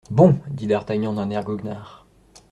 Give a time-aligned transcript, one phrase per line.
[0.09, 0.39] Bon!
[0.49, 2.07] dit d'Artagnan d'un air goguenard.